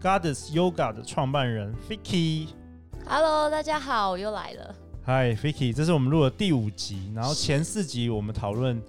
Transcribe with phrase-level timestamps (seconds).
[0.00, 4.74] Goddess Yoga 的创办人 Vicky，Hello，大家好，我又来了。
[5.04, 8.80] Hi，Vicky，这是我们录的第五集，然后前四集我们讨论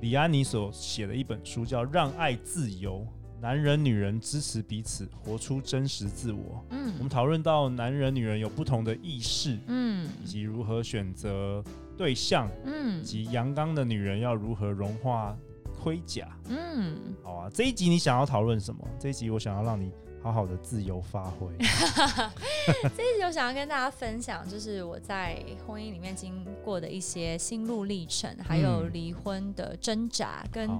[0.00, 3.00] 李安妮所写的一本书，叫《让爱自由》，
[3.42, 6.64] 男人女人支持彼此，活出真实自我。
[6.70, 11.62] 嗯，我们讨论到男人女人有不同的意识，嗯，以及如何选择
[11.94, 15.36] 对象，嗯，以及阳刚的女人要如何融化
[15.78, 16.26] 盔甲。
[16.48, 18.82] 嗯，好啊，这一集你想要讨论什么？
[18.98, 19.92] 这一集我想要让你。
[20.22, 21.48] 好好的自由发挥。
[22.96, 30.70] 这一集我想要跟大家分享，就是我在婚姻里面经过的一些心路历程，还有离婚的挣扎，跟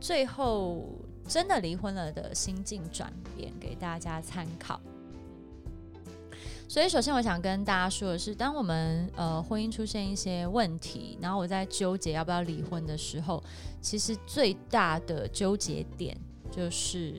[0.00, 0.88] 最后
[1.26, 4.80] 真的离婚了的心境转变，给大家参考。
[6.68, 13.42] 所以，首先我想跟大家说的是，当我们呃婚姻出现一些问题，然后我在纠结要不要离婚的时候，
[13.80, 16.16] 其实最大的纠结点
[16.52, 17.16] 就是。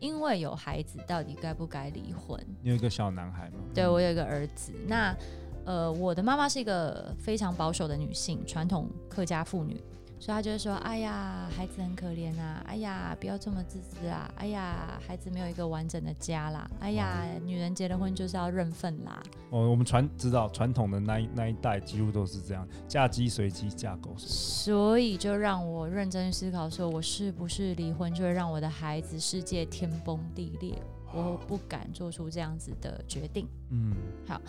[0.00, 2.38] 因为有孩子，到底该不该离婚？
[2.62, 3.58] 你有一个小男孩吗？
[3.74, 4.72] 对，我有一个儿子。
[4.86, 5.16] 那
[5.64, 9.82] 呃，我的妈妈是一个非常保守的女性，传统客家妇女。
[10.20, 12.62] 所以他就会说：“哎呀，孩子很可怜啊！
[12.66, 14.28] 哎呀，不要这么自私啊！
[14.36, 16.68] 哎呀，孩子没有一个完整的家啦！
[16.80, 24.34] 哎呀，女人结了婚就是要认份啦！”哦，我们传知道传统的那一那一代几乎都是这样，嫁鸡随鸡，嫁狗随狗。
[24.34, 30.82] 所以就让我认真思考，说我是不是离婚就会让我的孩子世界天崩地裂？
[31.14, 33.48] 我不敢做出这样子的决定。
[33.70, 33.94] 嗯，
[34.26, 34.40] 好，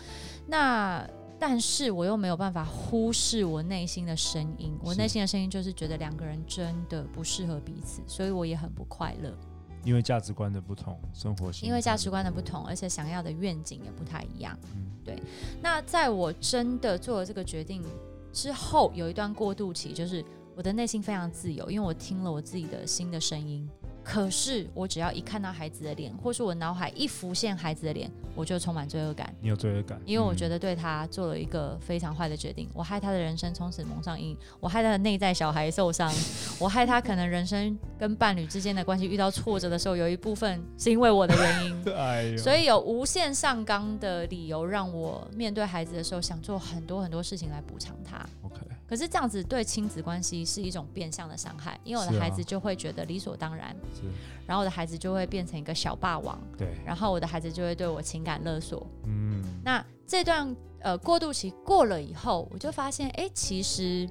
[0.46, 1.08] 那。
[1.40, 9.34] 但是我又没有办法忽视我内心的声音，我内心的声音就是觉得两个人真的不适合彼此，所以我也很不快乐。
[9.82, 11.66] 因为价值观的不同，生活型。
[11.66, 14.54] 因为价值观的不同，而且想要的愿景也不太一样。
[14.74, 15.18] 嗯，对。
[15.62, 17.82] 那在我真的做了这个决定
[18.30, 20.22] 之后，有一段过渡期，就是
[20.54, 23.66] 我的内心非常自由，因为我听了我自己的新的声音。
[24.02, 29.32] 可是我只要一看到孩子的脸，或是我脑海一浮现孩子的脸，我就充满罪恶感。
[29.40, 30.00] 你有罪恶感？
[30.04, 36.12] 因为我觉得对他做了一个非常坏的决定，我害他的人生从此蒙上阴影，我害他的内在小孩受伤，
[36.58, 41.84] 我害他可能人生跟伴侣之间的关系遇到挫折的时候，有一部分是因为我的原因。
[41.94, 48.24] 哎，所以有无限上纲的理由让我面对孩子的时候想做很多很多事情来补偿他。
[48.42, 48.60] OK。
[48.90, 54.04] 可是这样子对亲子关系是一种变相的伤害，因为我的孩子就会觉得理所当然，是。
[54.08, 54.10] 啊，
[54.48, 64.10] 然后我的孩子就会变成一个小霸王，对，然后我的孩子就会对我情感勒索，嗯，那这段呃过渡期过了以后，我就发现，哎，其实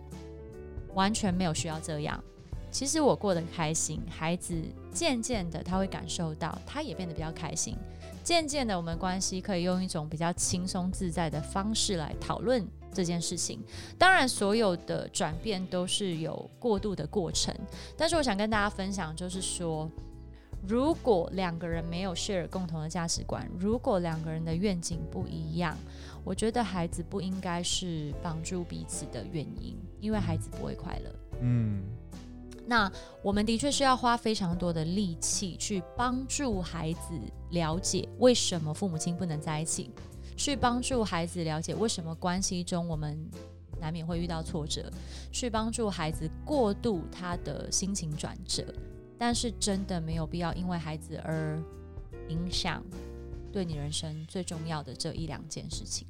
[0.93, 2.17] 完全没有需要这样，
[2.71, 4.55] 其实我过得开心，孩子
[4.93, 7.75] 渐渐的他会感受到，他也变得比较开心，
[8.23, 12.65] 渐渐的我们关系可以用一种比较轻松自在的方式来讨论。
[12.93, 13.63] 这件事情，
[13.97, 17.53] 当然所有的转变都是有过渡的过程，
[17.95, 19.89] 但是我想跟大家分享，就是说，
[20.67, 25.77] 如果两个人没有 share 共同的价值观，如果两个人的愿景不一样，
[26.23, 31.11] 我觉得孩子不应该是帮助彼此的原因，因为孩子不会快乐。
[31.41, 31.81] 嗯，
[32.65, 32.91] 那
[33.23, 37.13] 我们的确是要花非常多的力气去帮助孩子
[37.51, 39.89] 了解为什么父母亲不能在一起。
[40.39, 43.29] 去帮助孩子了解为什么关系中我们
[43.77, 44.89] 难免会遇到挫折，
[45.33, 48.63] 去帮助孩子过渡他的心情转折，
[49.17, 51.61] 但是真的没有必要因为孩子而
[52.29, 52.81] 影响
[53.51, 56.07] 对你人生最重要的这一两件事情。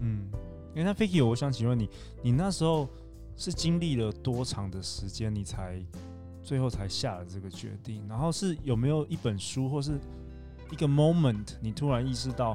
[0.00, 0.28] 嗯，
[0.74, 1.88] 那 Vicky，我想请问你，
[2.22, 2.86] 你那时候
[3.34, 5.82] 是经历了多长的时间，你才
[6.42, 8.06] 最后才下了这个决定？
[8.06, 9.98] 然后是有没有一本书或是
[10.70, 12.54] 一个 moment，你突然意识到？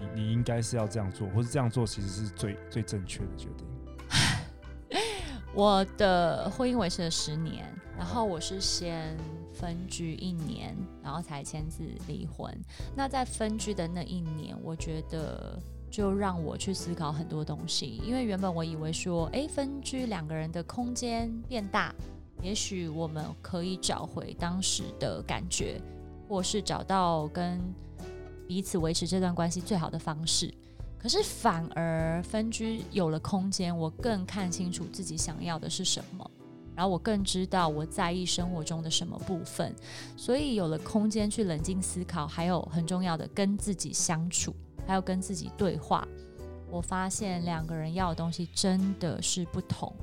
[0.00, 3.66] 你你应该是要这样做，或是这样做其实是最最正确的决定。
[5.52, 9.16] 我的婚姻维持了十年，然后我是先
[9.52, 12.50] 分居一年，然后才签字离婚。
[12.94, 15.60] 那在分居的那一年，我觉得
[15.90, 21.94] 就让我去思考很多东西，因为原本我以为说，哎，分居两个人的空间变大，
[22.40, 25.80] 也许我们可以找回当时的感觉，
[26.28, 27.60] 或是找到跟。
[28.50, 30.52] 彼此维持这段关系最好的方式，
[30.98, 36.28] 可是反而分居有了空间，我更看清楚自己想要的是什么，
[36.74, 39.72] 然后我更知道我在意生活中的什么部分，
[40.16, 44.52] 所以有了空间去冷静思考，还有很重要的跟自己相处，
[44.84, 46.04] 还还有跟自己对话，
[46.68, 49.94] 我发现两个人要的东西真的是不同，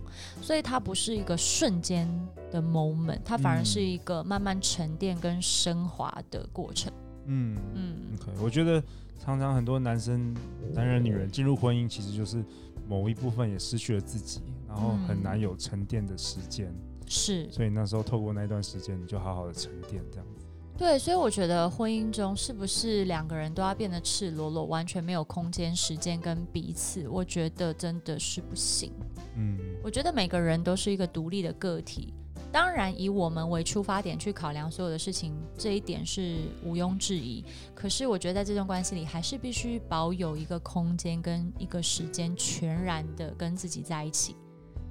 [0.41, 2.07] 所以它不是一个瞬间
[2.49, 6.89] 的 moment，它反而是一个慢慢沉淀跟升华的过程。
[7.27, 8.81] 嗯嗯，OK，我觉得
[9.19, 10.35] 常常很多男生、
[10.73, 12.43] 男人、女人进入婚姻，其实就是
[12.87, 16.73] 某一部分也失去了自己，然后很难有沉淀的时间。
[17.07, 20.45] 是，所以那时候透过那段时间，你就好好的沉淀这样子。
[20.77, 27.07] 对，所以我觉得婚姻中是不是两个人都要变得赤裸裸，完全没有空间、时间跟彼此？
[27.09, 28.91] 我觉得真的是不行。
[29.35, 32.13] 嗯，我觉得每个人都是一个独立的个体，
[32.57, 37.45] 当然以我们为出发点去考量所有的事情，这一点是毋庸置疑。
[37.75, 44.35] 可是我觉得在这段关系里，还是必须保有一个空间跟一个时间，全然的跟自己在一起。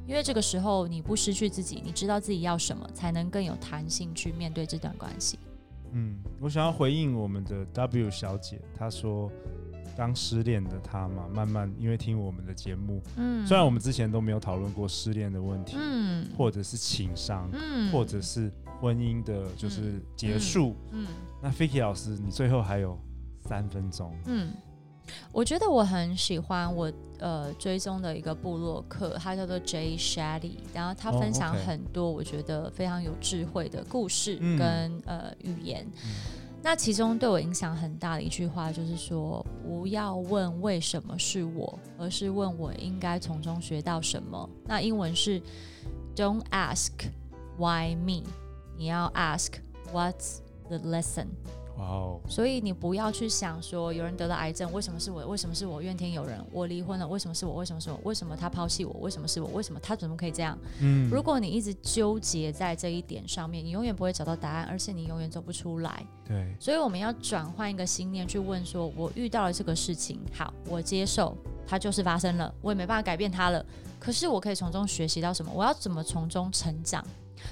[0.06, 5.36] 因为这个时候你不失去自己，你知道自己要什么，才能更有弹性去面对这段关系。
[5.90, 9.28] 嗯，我想要回应我们的 W 小姐，她说
[9.96, 18.50] 刚失恋的他嘛，慢慢因为听我们的节目，嗯，虽然我们之前都没有讨论过失恋的问题，嗯，或者是情商，嗯，或者是
[18.80, 21.06] 婚姻的，就是结束，嗯，嗯，
[21.42, 22.98] 那 Fiki 老师，你最后还有
[23.48, 24.52] 三分钟，嗯。
[25.30, 35.86] 我觉得我很喜欢我呃追踪的一个部落客，他叫做 Jay Shetty，然后他分享很多我觉得非常有智慧的故事跟、嗯、呃语言。
[36.04, 36.10] 嗯、
[36.62, 44.49] 那其中对我影响很大的一句话就是说，不要问为什么是我，而是问我应该从中学到什么。
[44.64, 45.41] 那英文是
[46.17, 46.91] Don't ask
[47.56, 48.25] why me，
[48.76, 49.53] 你要 ask
[49.93, 50.38] What's
[50.69, 51.26] the lesson。
[51.78, 52.20] 哇哦！
[52.28, 55.26] 所以你不要去想说，有人得了癌症，为什么是我？
[55.26, 55.82] 为什么是我？
[55.82, 56.43] 怨天尤人。
[56.50, 57.56] 我离婚了，为什么是我？
[57.56, 58.00] 为什么是我？
[58.05, 58.93] 为什么他抛弃我？
[59.00, 59.49] 为什么是我？
[59.52, 60.58] 为什么他怎么可以这样？
[60.81, 66.02] 嗯，如果你一直纠结在这一点上面，你永远不会找到答案，而且你永远走不出来。
[66.26, 71.37] 对，所以我们要转换一个心念去问说：我遇到了这个事情，好，我接受
[71.67, 73.64] 它就是发生了，我也没办法改变它了。
[74.00, 75.52] 可是我可以从中学习到什么？
[75.55, 77.05] 我要怎么从中成长？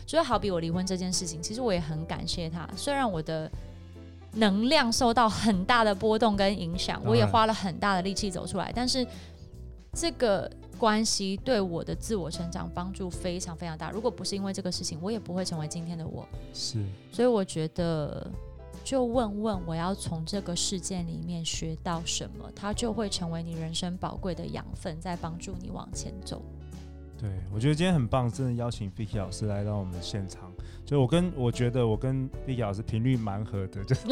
[0.07, 3.51] 就好比我离婚这件事情，其实我也很感谢他，虽然我的。
[4.35, 8.73] 能量受到很大的波动跟影响，我也花了很大的力气走出来。
[8.75, 9.07] 但是
[9.93, 13.91] 这个关系对我的自我成长帮助非常非常大。
[13.91, 16.27] 如果不是因为这个事情，我也不会成为今天的我。
[16.53, 18.27] 是，所以我觉得，
[18.83, 26.43] 就问问我要从这个事件里面学到什么，它就会成为你人生宝贵的养分，在帮助你往前走。
[27.19, 30.53] 对，我觉得今天很棒，真的邀请 Vicky 老师来到我们的现场。
[30.85, 33.97] 就我跟我觉得我跟 Vicky 老师频率蛮合的，就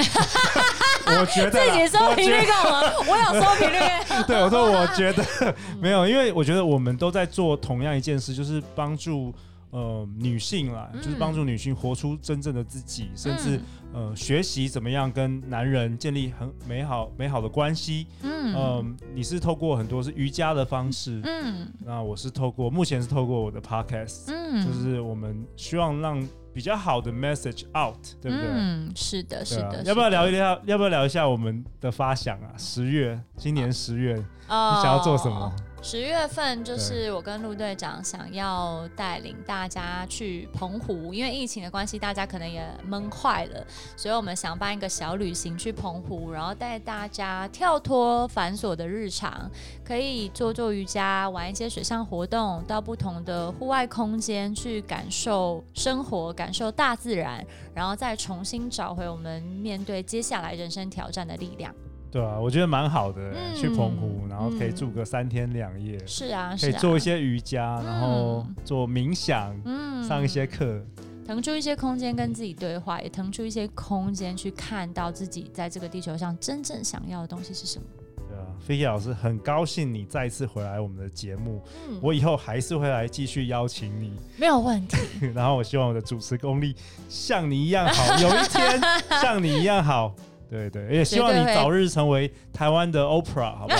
[1.04, 3.78] 我觉得自己说频率干嘛，我有说频率。
[4.26, 9.34] 对，我说我觉得没有，因为我觉得我们都在做同样一件事，就是帮助。
[9.72, 13.58] 呃，女性啦，就是帮助女性活出真正的自己，嗯、甚至
[13.94, 18.06] 呃，学习怎么样跟男人建立很美好美好的关系。
[18.22, 18.84] 嗯，呃，
[19.14, 26.22] 你是透过很多是瑜伽的方式，嗯，那我是透过目前是透过我的 podcast，嗯，就是我们希望让
[26.52, 28.46] 比较好的 message out，对不对？
[28.50, 29.82] 嗯，是的，是的。
[29.84, 30.60] 要不要聊一聊？
[30.66, 32.52] 要不要聊一下我们的发想啊？
[32.58, 34.16] 十月，今年十月，
[34.48, 35.50] 哦、你想要做什么？
[35.84, 49.50] 十月份就是我跟陆队长想要带领大家去澎湖，因为疫情的关系，大家可能也闷坏了，所以我们想办一个小旅行去澎湖，然后带大家跳脱繁琐的日常，
[49.84, 61.74] 可以做做瑜伽，玩一些水上活动，到不同的户外空间去感受生活，感受大自然，然后再重新找回我们面对接下来人生挑战的力量。
[62.10, 65.98] 对啊，我觉得蛮好的，嗯、去澎湖，然后可以住个三天两夜。
[66.06, 70.82] 是啊，可以做一些瑜伽，啊、然后做冥想，嗯、上一些课，
[71.26, 77.84] 腾出一些空间跟自己对话，也腾出一些空间去看到自己在这个地球上真正想要的东西是什么。
[78.26, 84.96] 对啊，Vicky 老师，很高兴你再次回来我们的节目，嗯、我以后还是会来继续邀请你，没有问题。
[85.36, 86.74] 然后我希望我的主持功力
[87.06, 88.80] 像你一样好，有一天
[89.20, 90.14] 像你一样好。
[90.52, 93.72] 对对，也希望你早日成为台湾的 Oprah，好不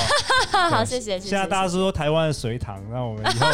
[0.57, 0.71] 好？
[0.71, 1.19] 好，谢谢。
[1.19, 3.47] 现在大家是说台湾的隋唐，那我们以后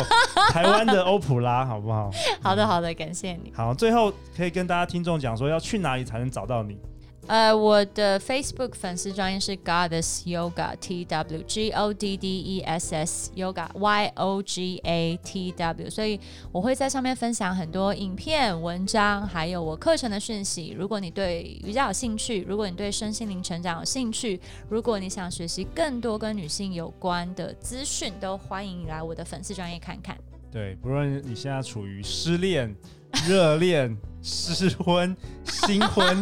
[0.50, 2.08] 台湾的欧普拉，好不好？
[2.40, 3.52] 好的，好的，感谢你。
[3.52, 6.78] 好，最后可以跟大家听众讲说，要去哪里才能找到你？
[7.28, 14.12] 呃，我的 Facebook 粉丝专业是 Goddess Yoga T W G O D D E S S Yoga Y
[14.14, 16.18] O G A T W，所以
[16.50, 20.74] 我会在上面分享很多影片、文章，还有我课程的讯息。
[20.74, 30.16] 如果你对瑜伽有兴趣，如果你对身心灵成长有兴趣，如果你想学习更多跟女性有关的资讯，都欢迎你来我的粉丝专业看看。
[30.50, 32.74] 对，不论你现在处于失恋、
[33.28, 36.20] 热恋、失婚、新婚，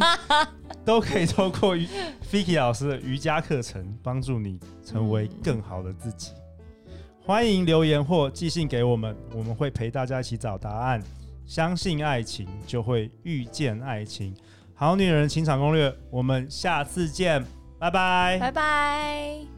[0.85, 6.33] 都可以透过 Vicky 老师的瑜伽课程，帮助你成为更好的自己。
[6.87, 6.93] 嗯、
[7.25, 11.03] 欢迎留言或寄信给我们，我们会陪大家一起找答案。
[11.45, 14.35] 相信爱情，就会遇见爱情。
[14.75, 17.45] 好女人情场攻略，我们下次见，
[17.79, 19.56] 拜拜，拜拜。